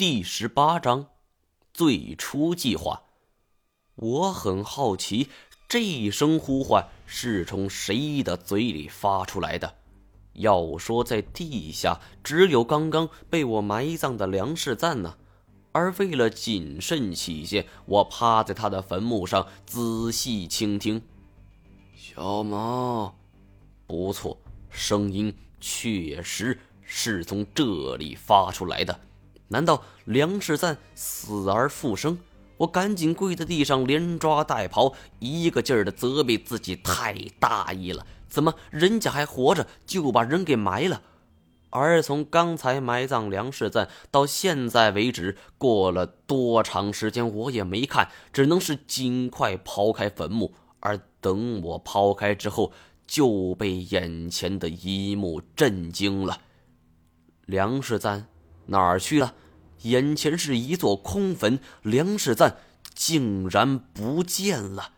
[0.00, 1.08] 第十八章，
[1.74, 3.02] 最初计划。
[3.96, 5.28] 我很好奇，
[5.68, 9.74] 这一声呼唤是从谁的嘴里发出来的？
[10.32, 15.18] 要说在地下，只有刚刚被我埋葬的梁世赞呢。
[15.72, 21.02] 而为了谨慎起见，我趴在他的坟墓上仔细倾听。
[21.94, 23.14] 小毛，
[23.86, 24.38] 不错，
[24.70, 28.98] 声音确实是从这里发出来的。
[29.52, 32.18] 难道梁世赞死而复生？
[32.58, 38.06] 我赶紧跪在地上，连抓带刨，一个劲儿的责备自己太大意了。
[38.28, 41.02] 怎么人家还活着就把人给埋了？
[41.70, 50.54] 而从刚才埋葬梁世赞到现在为止，过了多长时间我也没看，只能是尽快刨开坟墓。
[50.78, 52.72] 而等我刨开之后，
[53.06, 56.40] 就被眼前的一幕震惊了：
[57.46, 58.26] 梁世赞。
[58.70, 59.34] 哪儿去了？
[59.82, 62.58] 眼前是一座空坟，梁世赞
[62.94, 64.90] 竟然不见了。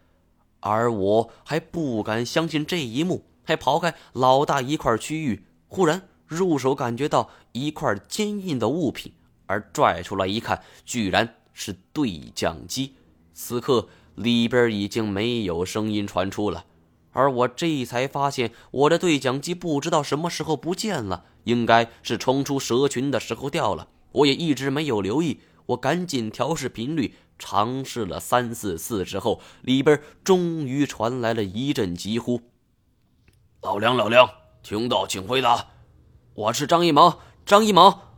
[0.60, 9.12] 而我还不敢相信这一幕，还刨开老大一块区域，忽然入手感觉到一块坚硬的物品，
[9.46, 12.94] 而拽出来一看，居然是对讲机。
[13.34, 16.64] 此刻里边已经没有声音传出了。
[17.12, 23.88] 而我这才发现，我的对讲机不知道什么时候不见了，应该是冲出蛇群的时候掉了。
[24.12, 32.40] 我也一直没有留意，我赶紧调试频率，尝试了三四次之后，里边终于传来了一阵疾呼
[33.62, 34.28] ：“老梁，老梁，
[34.62, 35.68] 听到请回答，
[36.34, 38.08] 我是张一毛，张一毛。”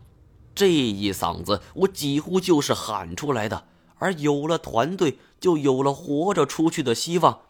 [0.54, 3.66] 这一嗓子，我几乎就是喊出来的。
[3.98, 7.40] 而有了团队，就有了活着出去的希望。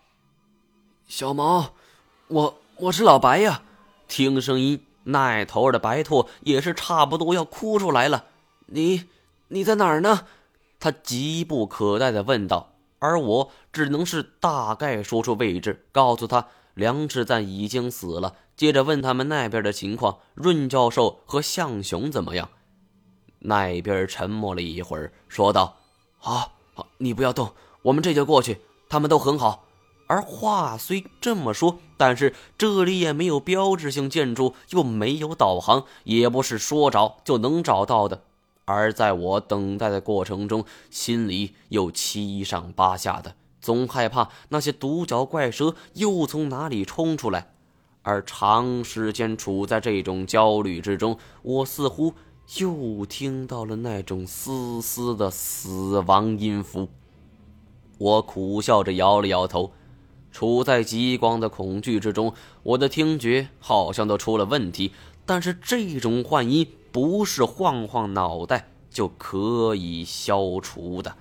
[1.07, 1.75] 小毛，
[2.29, 3.63] 我我是老白呀！
[4.09, 8.25] 听声音，那头的白兔也是差不多要哭出来了。
[8.67, 9.05] 你
[9.49, 10.27] 你在哪儿呢？
[10.81, 12.71] 他急不可待的问道。
[13.01, 18.37] 而我只能是大概说出位置，告诉他梁志赞已经死了。
[18.57, 22.49] 接着问他们那边的情况，润教授和向雄怎么样？
[23.41, 25.77] 那边沉默了一会儿，说道
[26.17, 28.63] ：“好，好，你不要动，我们这就过去。
[28.89, 29.67] 他们都很好。”
[30.07, 38.23] 而话虽这么说，但是这里也没有标志性建筑，又没有导航，也不是说找就能找到的。
[38.67, 47.53] 而在我等待的过程中，心里又七上八下的，总害怕那些独角怪蛇又从哪里冲出来。
[48.03, 52.13] 而长时间处在这种焦虑之中，我似乎
[52.59, 56.89] 又听到了那种丝丝的死亡音符。
[57.97, 59.73] 我苦笑着摇了摇头。
[60.35, 62.35] 处在极光的恐惧之中，
[62.65, 64.91] 我的听觉好像都出了问题。
[65.25, 71.15] 但是这种幻音不是晃晃脑袋就可以消除的。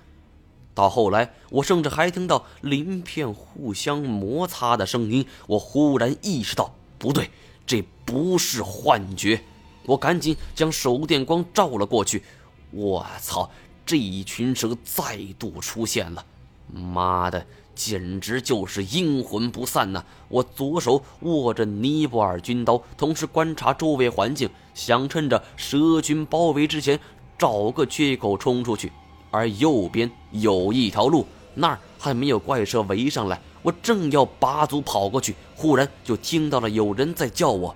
[0.74, 5.24] 到后来，我甚至还听到鳞片互相摩擦的声音。
[5.46, 7.30] 我忽然意识到不对，
[7.64, 9.44] 这不是幻觉。
[9.86, 12.24] 我赶紧将手电光照了过去。
[12.72, 13.48] 我操！
[13.86, 16.24] 这一群蛇再度出现了！
[16.72, 17.46] 妈的！
[17.74, 20.02] 简直就是阴魂不散呐！
[20.28, 26.98] 我左手握着尼泊尔军刀，同时观察周围环境，想趁着蛇群包围之前
[27.36, 28.92] 找个缺口冲出去。
[29.30, 33.40] 而右边有一条路，那儿还没有怪蛇围上来。
[33.62, 37.74] 我正要拔足跑过去，忽然就听到了有人在叫我：“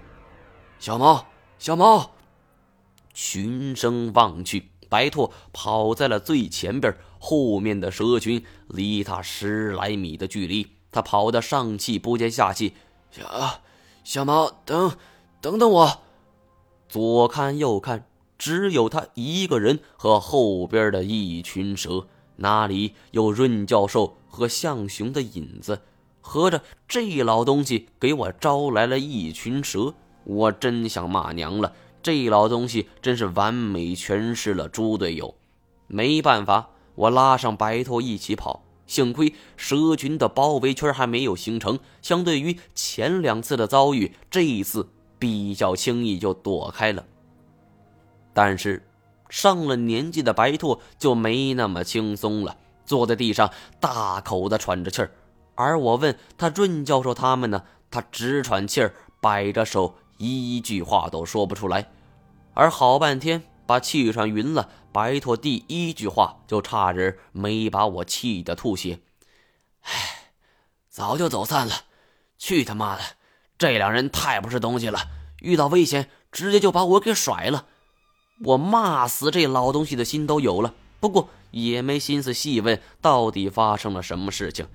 [0.79, 1.27] 小毛，
[1.59, 2.11] 小毛！”
[3.15, 4.71] 循声望去。
[4.91, 10.67] 白兔跑在了最前边，后面的蛇群离他十来米的距离。
[10.91, 12.75] 他跑得上气不接下气
[13.11, 13.61] ：“小
[14.03, 14.93] 小毛，等
[15.41, 16.01] 等等我！”
[16.89, 18.07] 左看右看，
[18.39, 22.07] 只有他一个人和后边的一群蛇，
[22.37, 25.83] 哪里有润教授和向雄的影子？
[26.21, 31.75] 合着这老东西给我招来了一群蛇，我真想骂娘了。
[32.03, 35.35] 这老东西真是完美诠释了猪队友。
[35.87, 38.63] 没办法，我拉上白兔一起跑。
[38.87, 47.05] 幸亏蛇群的包围圈还没有形成，相对于前两次的遭遇，这一次比较轻易就躲开了。
[48.33, 48.83] 但是
[49.29, 52.57] 上了年纪的白兔就没那么轻松了，
[52.87, 55.11] 坐在地上大口的喘着气儿。
[55.55, 59.95] 而我问他润教授他们呢，他直喘气儿，摆着手。
[60.17, 61.91] 一句话都说不出来，
[62.53, 69.01] 而好半天把气喘匀了，白驼第一句话就差点没把我气得吐血。
[69.83, 70.33] 唉，
[70.89, 71.83] 早就走散了，
[72.39, 73.03] 去他妈的！
[73.59, 74.99] 这两人太不是东西了，
[75.43, 77.67] 遇到危险直接就把我给甩了。
[78.47, 84.67] 我骂死这老东西的心都有了，不过也没心思细问到底发生了什么事情。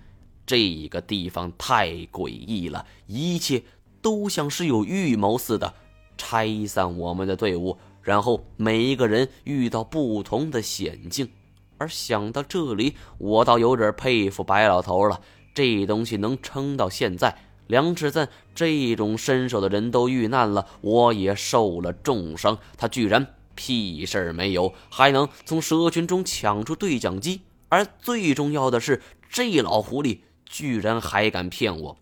[0.45, 3.63] 这个地方太诡异了，一切
[4.04, 5.74] 都像是有预谋似的，
[6.16, 11.32] 拆散我们的队伍，然后每一个人遇到不同的险境。
[11.80, 15.22] 而想到这里，我倒有点佩服白老头了，
[15.56, 17.36] 这东西能撑到现在。
[17.68, 27.42] 梁志赞这种身手的人都遇难了，我也受了重伤，他居然屁事儿没有，还能从蛇群中抢出对讲机。
[27.70, 31.98] 而最重要的是，这老狐狸居然还敢骗我，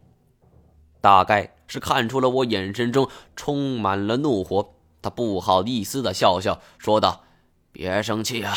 [1.00, 4.74] 大概是看出了我眼神中充满了怒火。
[5.02, 7.24] 他不好意思的笑笑，说道
[7.72, 8.54] ：“别生气啊，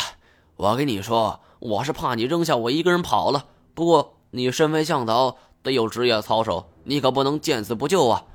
[0.57, 3.47] 我跟你说，我是怕你扔下我一个人跑了。
[3.75, 8.27] 不过你身为向导，得有职业操守。”你可不能见死不救啊！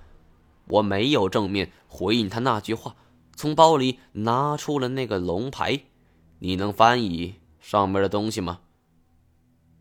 [0.69, 2.95] 我没有正面回应他那句话，
[3.35, 5.81] 从包里拿出了那个龙牌。
[6.39, 8.61] 你能翻译上面的东西吗？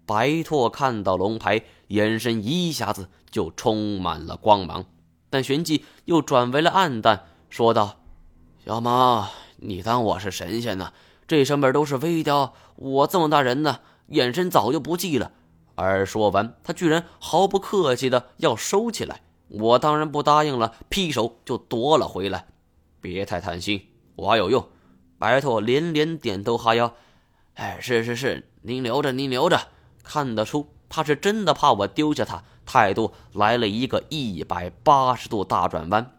[0.04, 4.84] 白拓看到龙牌，眼神一下子就充满了光芒，
[5.30, 8.00] 但旋即又转为了暗淡，说道
[8.64, 10.92] ：“小毛，你当我是神仙呢？
[11.26, 15.30] 这上面都是微雕，我这么大人呢，眼神早就不济了。”
[15.76, 22.46] 而说完，他居然毫不客气的要收起来，我当然不答应了，劈手就夺了回来。
[23.00, 24.68] 别太贪心，我还有用。
[25.18, 26.92] 白兔连连点头哈腰，
[27.54, 29.68] 哎，是是是，您留着，您留着。
[30.02, 36.18] 看得出他是真的怕我丢下他，态度来了一个一百八十度大转弯。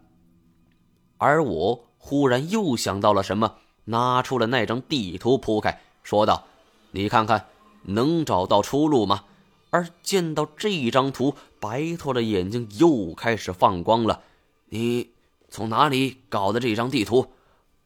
[1.18, 3.54] 而我忽然又想到了什么，
[3.84, 6.42] 拿出了那张地图铺开，说道
[6.90, 7.46] ：“你看看，
[7.84, 9.26] 能找到出路吗？”
[9.70, 14.22] 而见到这张图，白拓的眼睛又开始放光了。
[14.70, 15.10] 你
[15.50, 17.28] 从哪里搞的这张地图？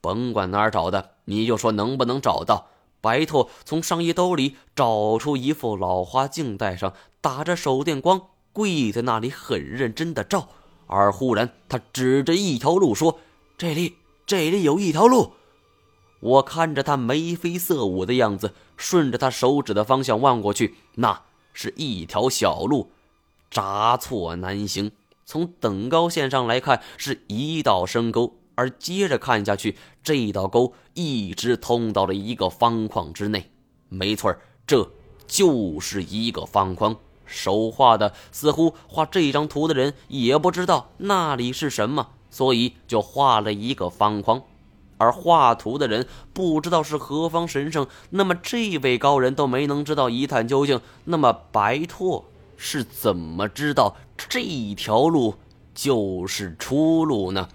[0.00, 2.68] 甭管哪儿找的，你就说能不能找到。
[3.02, 10.48] 白拓从上衣兜里找出一副老花镜，戴上，打着手电光，跪在那里很认真的照。
[10.86, 13.18] 而忽然，他指着一条路说
[13.58, 15.32] ：“这里，这里有一条路。”
[16.20, 21.22] 我看着他眉飞色舞的样子，顺着他手指的方向望过去，那……
[21.56, 22.90] 是一条小路，
[23.48, 24.90] 札错难行。
[25.24, 33.52] 从等高线上来看，是一道深沟，而接着看下去，这道沟一直通到了一个方框之内。
[33.88, 34.36] 没错
[34.66, 34.90] 这
[35.28, 36.96] 就是一个方框。
[37.24, 44.42] 手画的似乎画这张图的人也不知道那里是什么，所以就画了一个方框。
[44.98, 50.80] 而画图的人不知道是何方神圣，那么这位高人都没能知道一探究竟。
[51.04, 52.24] 那么白拓
[52.56, 54.42] 是怎么知道这
[54.74, 55.36] 条路
[55.74, 57.48] 就是出路呢？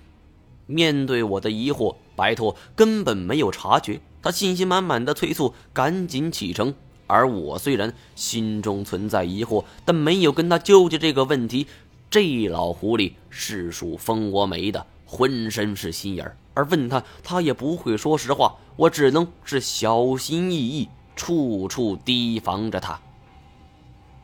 [0.65, 6.73] 面对我的疑惑，白拓根本没有察觉，他信心满满的催促赶紧启程。
[7.07, 11.67] 而我虽然心中存在疑惑，但没有跟他纠结这个问题。
[12.09, 16.35] 这老狐狸是属蜂窝煤的，浑身是心眼儿。
[16.56, 18.56] 而问他，他也不会说实话。
[18.75, 23.00] 我只能是小心翼翼，处处提防着他。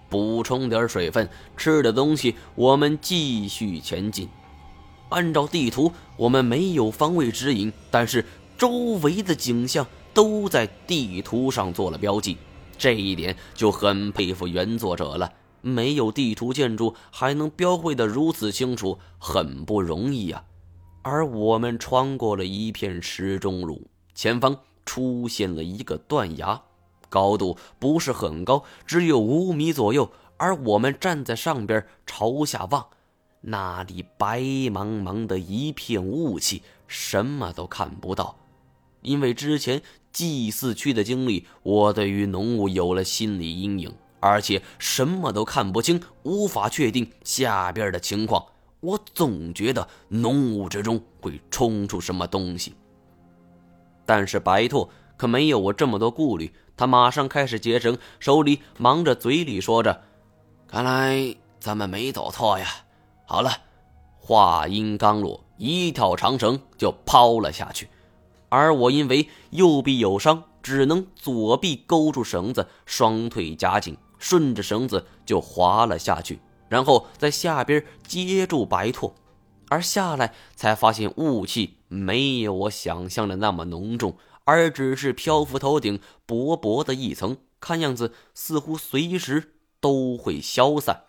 [0.09, 4.27] 补充点水分，吃的东西，我们继续前进。
[5.09, 8.25] 按照地图，我们没有方位指引，但是
[8.57, 8.69] 周
[9.03, 12.37] 围的景象都在地图上做了标记。
[12.77, 15.31] 这一点就很佩服原作者了。
[15.65, 20.43] 没有地图建筑，还能标绘的如此清楚，很不容易呀。
[21.01, 24.55] 而我们穿过了一片石钟路，前方
[24.85, 26.61] 出现了一个断崖，
[27.09, 30.11] 高度不是很高，只有五米左右。
[30.37, 32.85] 而我们站在上边朝下望，
[33.41, 38.37] 那里白茫茫的一片雾气，什么都看不到。
[39.01, 39.81] 因为之前
[40.11, 48.45] 祭祀区的经历，我对于浓雾有了心理阴影，而且什么都看不清，无法确定下边的情况。
[48.81, 52.75] 我总觉得浓雾之中会冲出什么东西，
[54.05, 60.03] 但是白兔可没有我这么多顾虑，他马上开始结绳，手里忙着，嘴里说着
[60.67, 62.67] ：“看来咱们没走错呀。”
[63.25, 63.51] 好了，
[64.19, 67.89] 话音刚落，一条长绳就抛了下去，
[68.49, 76.39] 而我因为右臂有伤，只能左臂勾住绳子，双腿夹紧，顺着绳子就滑了下去。
[76.67, 79.13] 然后在下边接住白兔，
[79.69, 91.03] 而下来才发现雾气没有我想象的那么浓重，而只是漂浮头顶薄薄的一层，看样子似乎随时都会消散。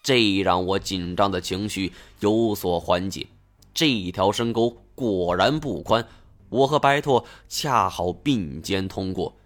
[0.00, 3.26] 这让我紧张的情绪有所缓解。
[3.74, 6.06] 这条深沟果然不宽，
[6.48, 9.36] 我和白拓恰好并肩通过，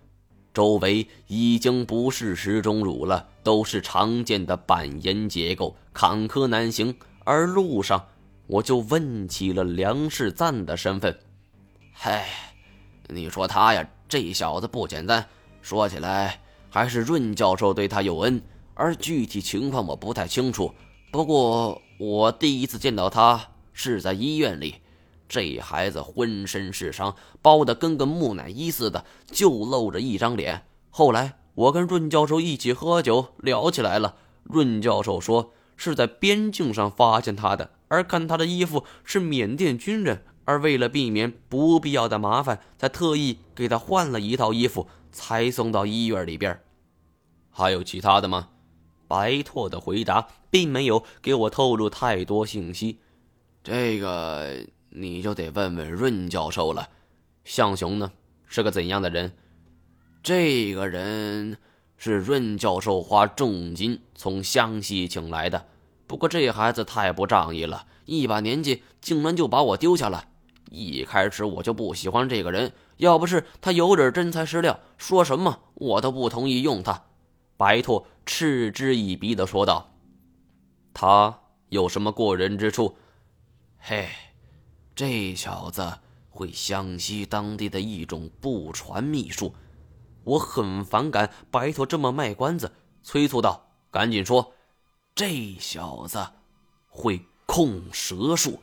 [0.55, 6.95] 周围已经不是石钟乳了，都是常见的板岩结构，坎坷难行。
[7.25, 8.05] 而路上，
[8.47, 11.19] 我就问起了梁世赞的身份。
[11.93, 12.27] 嗨，
[13.09, 15.25] 你说他呀，这小子不简单。
[15.63, 18.43] 说起来，还是润教授对他有恩，
[18.75, 20.75] 而具体情况我不太清楚。
[21.11, 23.41] 不过我第一次见到他
[23.73, 24.75] 是在医院里。
[25.33, 30.67] 这孩子浑身是伤，包得跟个木乃伊似的，就露着一张脸。
[30.91, 46.61] 后来我跟润教授一起喝酒聊起来了，润教授说是在边境上发现他的，而看他的衣服是缅甸军人，而为了避免不必要的麻烦，才特意给他换了一套衣服，才送到医院里边。
[47.49, 48.51] 还有其他的吗？
[49.09, 52.99] 白拓的回答并没有给我透露太多信息。
[53.65, 54.67] 这个。
[54.95, 56.89] 你就得问问润教授了，
[57.45, 58.13] 向雄呢
[58.47, 59.33] 是个怎样的人？
[60.23, 61.57] 这个人
[61.97, 65.67] 是润教授花重金从湘西请来的。
[66.07, 70.29] 不过这孩子太不仗义了，一把年纪竟然就把我丢下了。
[70.71, 77.05] 一开始我就不喜欢这个人，要不是他有点真材实料，说什么我都不同意用他。
[77.57, 79.95] 白兔嗤之以鼻的说道
[80.93, 82.97] ：“他有什么过人之处？”
[83.79, 84.09] 嘿。
[84.95, 85.99] 这小子
[86.31, 89.55] 会湘西当地的一种不传秘术，
[90.25, 92.73] 我很反感白头这么卖关子，
[93.03, 94.53] 催促道：“赶紧说！”
[95.15, 96.27] 这小子
[96.89, 98.61] 会控蛇术，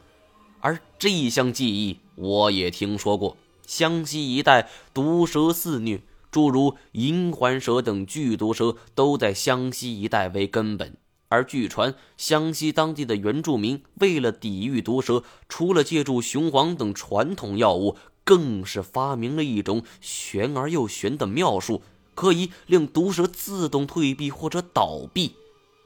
[0.61, 3.37] 而这一项技艺我也听说过。
[3.65, 10.97] 湘西一带毒蛇肆虐，诸如银环蛇等剧毒蛇都在湘西一带为根本。
[11.29, 21.83] 而据传，湘西当地的原住民为了抵御毒蛇，除了借助雄黄等传统药物，更是发明了一种玄而又玄的妙术，
[22.15, 25.35] 可以令毒蛇自动退避或者倒闭。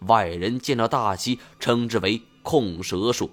[0.07, 3.29] 外人见到大奇，称之为控蛇术。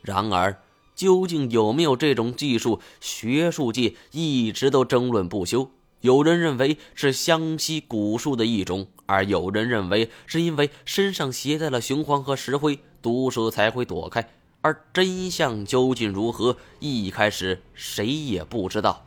[0.00, 0.62] 然而，
[0.94, 5.70] 究竟有没有这种技术，学术界一直都争论不休。
[6.02, 14.28] 有人认为是湘西古术的一种，而有人认为是因为身上携带了雄黄和石灰，毒蛇才会躲开。
[14.62, 19.06] 而真相究竟如何，一开始谁也不知道。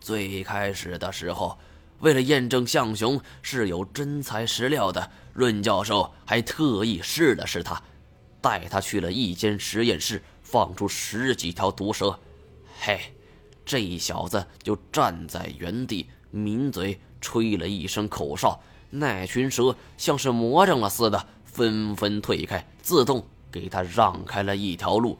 [0.00, 1.58] 最开始的时候，
[2.00, 7.82] 为了验证向雄是有真材实料的，润教授还特意试了试他，
[8.40, 12.18] 带他去了一间实验室，放出十几条毒蛇。
[12.80, 12.98] 嘿。
[13.66, 25.18] 这小子就站在原地，抿嘴吹了一声口哨，那群蛇像是魔怔了似的，纷纷退开，自动给他让开了一条路。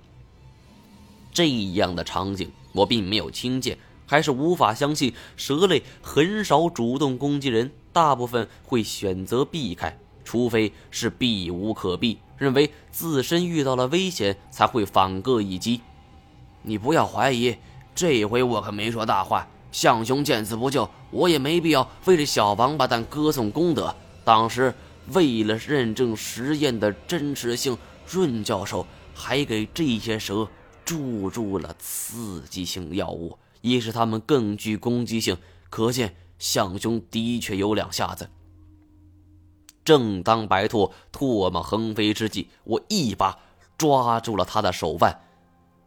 [1.33, 3.77] 这样的场景我并没有亲见，
[4.07, 15.81] 还是无法相信蛇类很少主动攻击人，大部分会选择避开，除非是避无可避，认为自身遇到了危险才会反戈一击。
[16.63, 17.57] 你不要怀疑。
[17.97, 23.97] 这回我可没说大话，向雄见死不救，我也没必要为这小王八蛋歌颂功德。
[24.23, 24.75] 当时
[25.15, 30.47] 为了认证实验的真实性，润教授还给这些蛇
[30.85, 35.39] 注入了刺激性药物，以使它们更具攻击性。
[35.71, 38.29] 可见向雄的确有两下子。
[39.85, 43.39] 正当白兔唾沫横飞之际，我一把
[43.79, 45.23] 抓住了他的手腕。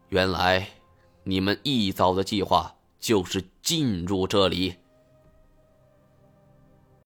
[0.09, 0.78] 原来。
[1.29, 4.77] 你们一早的计划就是进入这里。